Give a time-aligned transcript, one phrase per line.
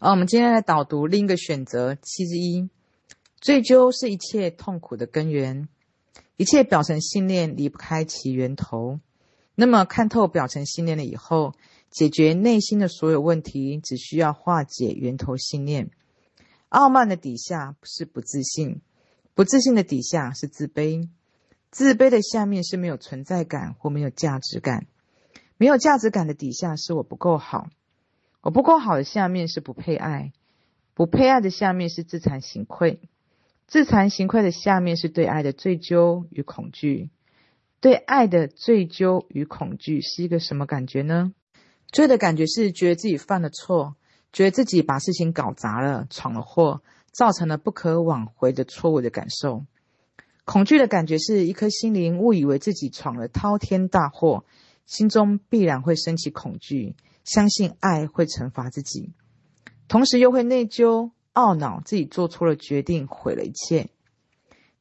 [0.00, 2.70] 好，我们今天来导读另一个选择七之一。
[3.40, 5.68] 追究是一切痛苦的根源，
[6.36, 9.00] 一切表层信念离不开其源头。
[9.56, 11.52] 那么看透表层信念了以后，
[11.90, 15.90] 解决内心的所有问题，只需要化解源头信念。
[16.68, 18.80] 傲慢的底下是不自信，
[19.34, 21.08] 不自信的底下是自卑，
[21.72, 24.86] 自卑的下面是没有存在感或没有价值感，
[25.56, 27.68] 没有价值感的底下是我不够好，
[28.40, 30.32] 我不够好的下面是不配爱，
[30.94, 32.98] 不配爱的下面是自惭形秽。
[33.66, 37.10] 自惭形秽的下面是对爱的追究与恐惧，
[37.80, 41.32] 对爱的追究与恐惧是一个什么感觉呢？
[41.90, 43.96] 追的感觉是觉得自己犯了错，
[44.32, 49.64] 觉得自己把事情搞砸了，闯了祸，造成了不可挽回的错误的感受。
[50.44, 54.44] 恐惧的感觉是一颗心灵误以为自己闯了滔天大祸，
[54.88, 59.12] 心中必然会升起恐惧，相信爱会惩罚自己，
[59.86, 61.12] 同时又会内疚。
[61.34, 63.90] 懊恼自己做错了决定，毁了一切。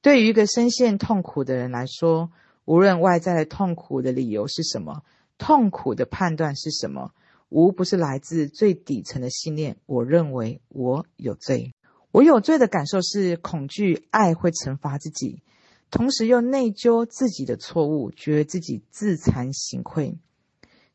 [0.01, 2.31] 对于一个深陷痛苦的人来说，
[2.65, 5.03] 无论外在的痛苦的理由是什么，
[5.37, 7.11] 痛苦的判断是什么，
[7.49, 9.77] 无不是来自最底层的信念。
[9.85, 11.75] 我认为我有罪，
[12.11, 15.43] 我有罪的感受是恐惧，爱会惩罚自己，
[15.89, 20.17] 同时又内疚自己的错误，觉得自己自惭形秽。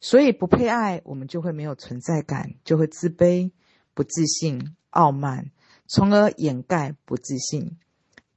[0.01, 3.51] 所以不配爱，我们就会没有存在感，就会自卑、
[3.95, 4.75] 不自信。
[4.91, 5.51] 傲慢，
[5.87, 7.79] 从而掩盖不自信。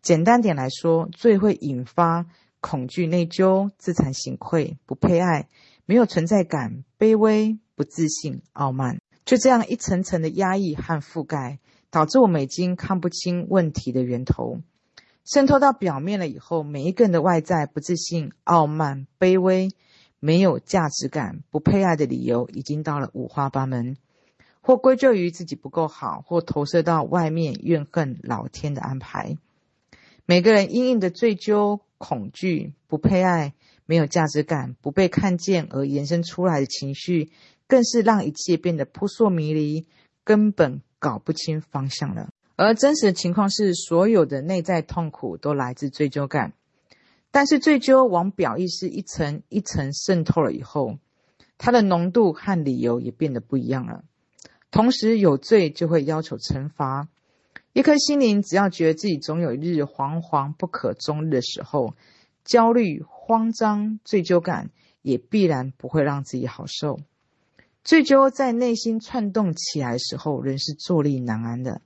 [0.01, 2.27] 简单点来说，最会引发
[2.61, 5.49] 恐惧、内疚、自惭形秽、不配爱、
[5.85, 11.59] 没有存在感、卑微、不自信、傲慢，就这样一层层的压抑和覆盖，
[11.89, 14.61] 导致我们已经看不清问题的源头。
[15.25, 19.71] 渗透到表面了以后，每一个人的外在不自信、傲慢、卑微、
[20.19, 23.97] 没有价值感、不配爱的理由，已经到了五花八门。
[24.61, 29.37] 或归咎于自己不够好，或投射到外面怨恨老天的安排。
[30.25, 33.53] 每个人因应的追究、恐惧、不配爱、
[33.85, 37.31] 没有价值感、不被看见而延伸出来的情绪，
[37.67, 39.87] 更是让一切变得扑朔迷离，
[40.23, 42.29] 根本搞不清方向了。
[42.55, 46.53] 而真实的情况是，所有的内在痛苦都来自追究感，
[47.31, 50.97] 但是追究往表意识一层一层渗透了以后，
[51.57, 54.03] 它的浓度和理由也变得不一样了。
[54.71, 57.07] 同时有罪就会要求惩罚，
[57.73, 61.93] 一颗心灵只要觉得自己总有一日惶惶不可终日的时候，
[62.43, 64.69] 焦虑、慌张、罪疚感
[65.01, 66.99] 也必然不会让自己好受。
[67.83, 71.81] 罪疚在内心窜动起来的时候，人是坐立难安的，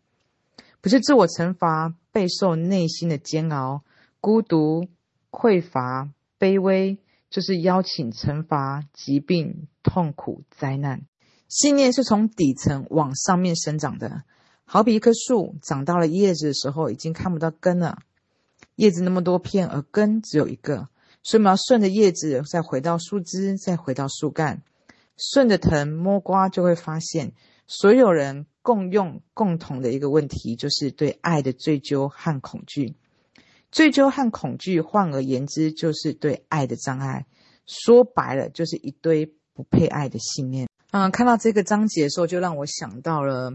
[0.81, 3.83] 不是自我惩罚，备受内心的煎熬、
[4.21, 4.87] 孤独、
[5.29, 6.09] 匮乏、
[6.39, 6.97] 卑微，
[7.29, 11.01] 就是邀请惩罚、疾病、痛苦、灾难。
[11.47, 14.23] 信念是从底层往上面生长的，
[14.63, 17.99] 好比一棵树长到了叶子的时候，已经看不到根了。
[18.75, 20.87] 叶子那么多片，而根只有一个，
[21.23, 24.61] 所以我们要顺着叶子，再回到树枝，再回到树干，
[25.17, 27.33] 顺着藤摸瓜，就会发现，
[27.71, 32.95] 所有人共用共同的一个问题，就是对爱的追究和恐惧。
[33.69, 37.27] 追究和恐惧，换而言之，就是对爱的障碍。
[37.67, 40.67] 说白了，就是一堆不配爱的信念。
[40.89, 43.53] 嗯，看到这个章节的时候，就让我想到了，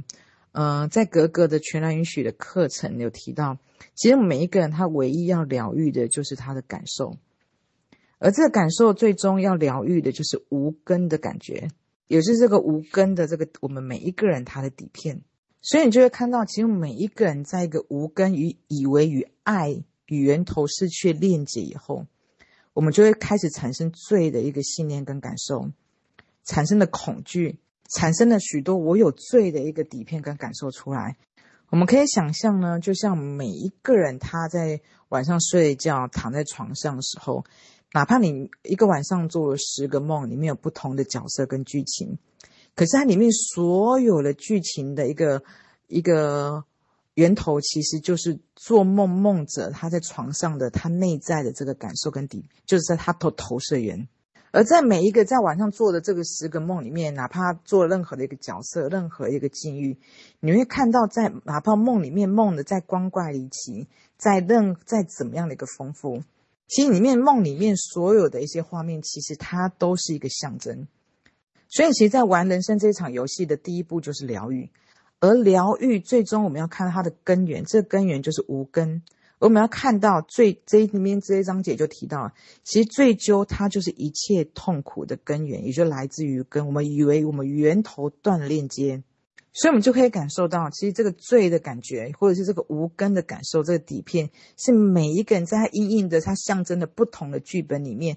[0.53, 3.59] 嗯、在格格的全然允许的课程有提到，
[3.97, 7.17] 其实每一个人他唯一要疗愈的就是他的感受，
[8.21, 11.67] 而这个感受最终要疗愈的就是无根的感觉，
[12.07, 15.23] 也是这个无根的这个我们每一个人他的底片，
[15.63, 22.07] 所以你就会看到，其实每一个人在一个无根与以为与爱与源头失去链接以后，
[22.73, 25.71] 我们就会开始产生罪的一个信念跟感受。
[26.47, 31.17] 产生的恐惧，产生了许多我有罪的一个底片跟感受出来。
[31.71, 37.47] 我们可以想象呢，就像每一个人他在晚上睡觉躺在床上的时候，
[37.95, 42.19] 哪怕你一个晚上做了十个梦，里面有不同的角色跟剧情，
[42.75, 45.45] 可是它里面所有的剧情的一个
[45.87, 46.65] 一个
[47.15, 54.09] 源头，其实就是做梦梦者他在床上的他内在的这个感受跟底，就是在他投投射源。
[54.51, 59.97] 而在每一个在晚上做的这个十个梦里面，哪怕做任何的一个角色，任何一个境遇，
[60.41, 63.87] 你会看到在，哪怕梦里面梦的再光怪离奇，
[64.17, 66.23] 在任再怎么样的一个丰富，
[66.67, 70.87] 其实里面梦里面所有的一些画面，其实它都是一个象征。
[71.69, 74.71] 所以，其实，在玩人生这场游戏的第一步就是疗愈，
[75.21, 79.03] 而疗愈最终我们要看到它的根源，这根源就是无根。
[79.41, 82.33] 我们要看到最这里面这一章节就提到，
[82.63, 89.03] 其实追究它就是一切痛苦的根源，也就来自于跟我们以为我们源头断了链接，
[89.57, 98.17] 所以，我们就可以感受到，其实这个罪的感觉，或者是这个无根的感受，这个底片是每一个人在他因应的、他象征的不同的剧本里面，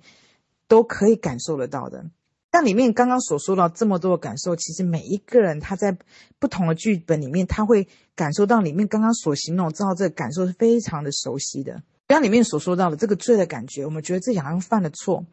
[0.67, 2.05] 都可以感受得到的。
[2.49, 5.95] 但里面刚刚所说到这么多的感受，其实每一个人他在
[6.39, 11.83] 不同的剧本里面，他会感受到里面刚刚所形容，知道这个感受是非常的熟悉的。
[12.07, 15.23] 像里面所说到的这个罪的感觉，我们觉得自己好像犯了错，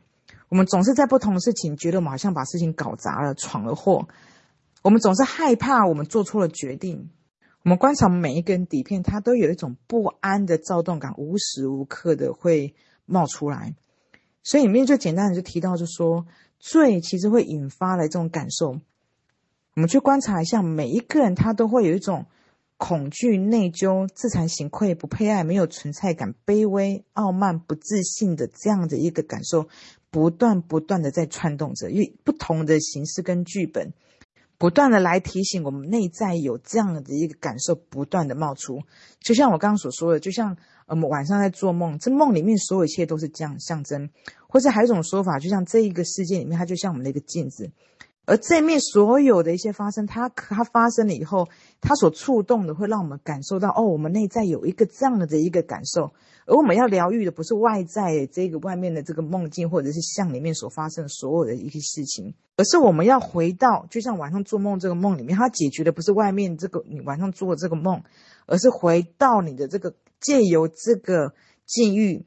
[0.51, 4.07] 我们总是在不同的事情，觉得我们好像把事情搞砸了，闯了祸。
[4.85, 7.09] 我们总是害怕我们做错了决定。
[7.63, 12.75] 我们观察每一根底片，它都有一种不安的躁动感，无时无刻的会
[13.07, 13.75] 冒出来。
[14.43, 16.27] 所以里面最简单的就提到，就说
[16.59, 18.79] 罪其实会引发了这种感受。
[19.75, 22.27] 我们去观察一下，每一个人他都会有一种
[22.77, 29.67] 恐惧、内疚、自惭形秽、不配爱、没有存在感、卑微、傲慢、不自信的这样的一个感受，
[30.11, 33.95] 不断不断的在窜动着，因为不同的形式跟剧本。
[34.57, 38.81] 不断的来提醒我们内在有这样的一个感受，不断的冒出，
[39.21, 40.57] 就像我刚刚所说的，就像
[40.87, 44.09] 我们晚上在做梦，这梦里面所有一切都是这样象征，
[44.49, 47.71] 或者还有一种说法，就像这一个世界里面，它就像我们的一个镜子。
[48.27, 51.47] 而这面所有的一些发生，它它发生了以后，
[51.87, 56.13] 它所触动的会让我们感受到，哦，我们内在有一个这样的一个感受。
[56.47, 68.03] 而我们要疗愈的不是外在这个外面的这个梦境，或者是像里面所发生的所有的一些事情，而是我们要回到，就像晚上做梦这个梦里面，它解决的不是外面这个你晚上做的这个梦，
[68.47, 71.35] 而是回到你的这个借由这个
[71.67, 72.25] 境遇。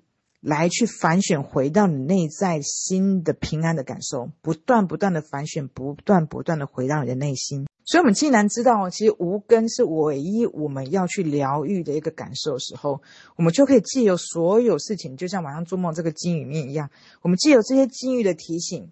[0.48, 7.68] 来去反选，回到你内在心的平安的感受，不断不断的反选，不断不断的回到你的内心。
[7.84, 13.02] 所以，我们既然知道，其实无根是唯一我们要去疗愈的一个感受的时候，
[13.36, 16.90] 我们就可以借由所有事情，就像晚上做梦这个境遇面一样，
[17.24, 18.90] 我们借由这些境遇的提醒，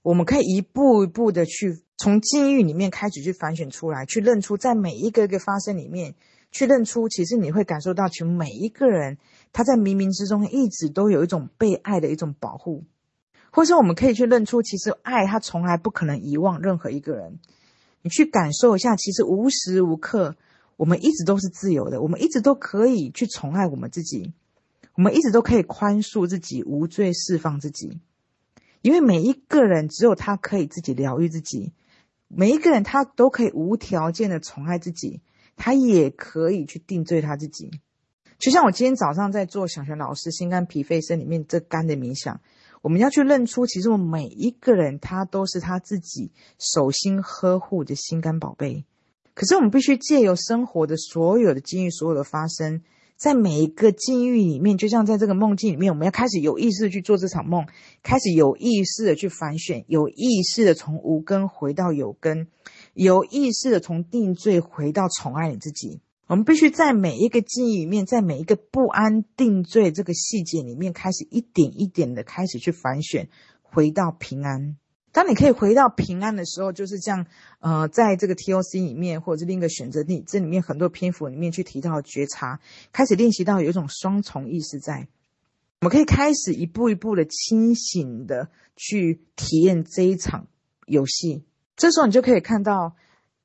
[0.00, 6.14] 我们可以一步一步的去从境遇里面开始去反选出来，去认出在每一个一个发生里面，
[6.54, 9.18] 去认出，其实你会感受到，其实每一个人。
[9.52, 12.82] 他在冥冥之中一直都有一种被爱的一种保护，
[13.52, 17.38] 或者我们可以去认出，其实爱他从来不可能遗忘任何一个人。
[18.02, 20.34] 你去感受一下，其实无时无刻
[20.76, 24.32] 我们一直都是自由的，我们一直都可以去宠爱我们自己，
[24.96, 28.00] 我们一直都可以宽恕自己，无罪释放自己。
[28.82, 31.72] 因为每一个人只有他可以自己疗愈自己，
[32.26, 35.20] 每一个人他都可以无条件的宠爱自己，
[35.56, 37.70] 他也可以去定罪他自己。
[38.38, 42.40] 就像我今天早上在做小璇老师心肝脾肺肾里面这肝的冥想，
[42.82, 48.84] 我们要去认出，其实我们每一个人他都是他自己手心呵护的心肝宝贝。
[49.34, 52.82] 可是我们必须借由生活的所有的境遇，所有的发生，
[53.16, 57.66] 在每一个境遇里面，就像在这个梦境里面，我们要开始有意识的去做这场梦，
[58.02, 62.46] 开始有意识的去反选，有意识的从无根回到有根，
[62.94, 66.00] 有意识的从定罪回到宠爱你自己。
[66.26, 73.28] 我们必须在每一个记忆里面，在每一个不安定罪这个细节里面，开始一点一点的开始去反选，
[73.60, 74.76] 回到平安。
[75.12, 77.26] 当你可以回到平安的时候，就是这样。
[77.60, 82.58] 呃，在这个 TOC 里面，或者是另一个选择里，这里面很多篇幅里面去提到觉察，
[82.90, 85.06] 开始练习到有一种双重意识在。
[85.82, 90.46] 我们可以开始一步一步的清醒的去体验这一场
[90.86, 91.44] 游戏。
[91.76, 92.94] 这时候你就可以看到。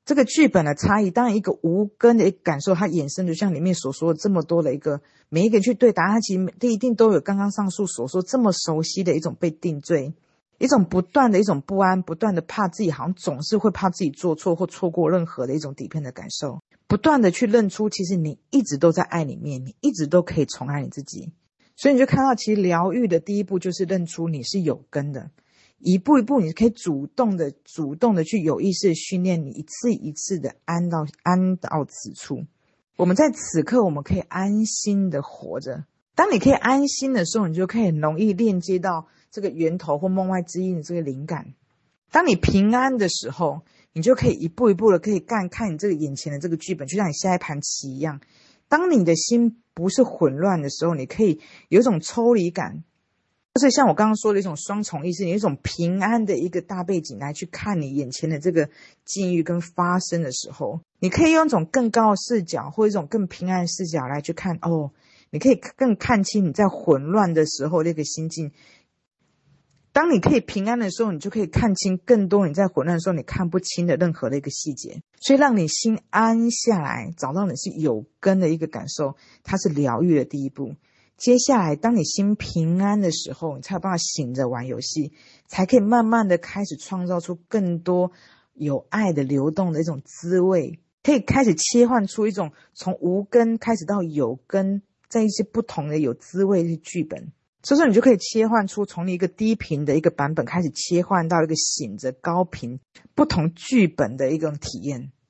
[0.06, 10.12] 这个剧本的差异，当一个无根的感受，它衍生就像里面所说的这么多的一个每一个人去对答案，其实一定都有刚刚上述所说这么熟悉的一种被定罪，
[10.58, 21.32] 一种不断的一种不安，不断的怕自己好像总是会怕自己做错或错过任何的一种底片的感受，不断的去认出，其实你一直都在爱里面，你一直都可以宠爱你自己，
[21.76, 25.30] 所以你就看到，其实疗愈的第一步就是认出你是有根的。
[25.80, 32.44] 一步一步，你可以主动的、主动的去有意识的训练你，一次一次的安到安到此处。
[32.96, 35.84] 我们在此刻，我们可以安心的活着。
[36.14, 41.54] 当你可以安心的时候，你就可以很容易链接到这个源头或梦外之音的这个灵感。
[42.10, 43.62] 当你平安的时候，
[43.94, 48.20] 你就可以一步一步的可以干看你这个眼前的这个剧本，就像你下一盘棋一样。
[48.68, 52.84] 当你的心不是混乱的时候，你可以有一种抽离感。
[53.54, 58.70] 就是像我刚刚说的一种双重意识，有一种平安的一个大背景来去看你眼前的这个
[59.04, 64.92] 境遇跟发生的时候，你可以用一种更高的视角或一种更平安的视角来去看哦，
[65.30, 68.52] 你可以更看清你在混乱的时候那个心境。
[69.92, 75.02] 当你可以平安的时候，你就可以看清更多你在混乱的时候你看不清的任何的一个细节。
[75.20, 80.76] 所以让你心安下来，找到你是有根的一个感受，它是疗愈的第一步。
[81.20, 85.12] 接下来，当你心平安的时候，你才有办法醒着玩游戏，
[85.46, 88.10] 才可以慢慢的开始创造出更多
[88.54, 97.30] 有爱的流动的一种滋味，可以开始切换出一种从无根开始到有根，在一些不同的有滋味的剧本。
[97.62, 102.80] 所以说，你就可以切换出从一个低频的一个版本开始切换到一个醒着高频
[103.14, 105.12] 不同剧本的一种体验。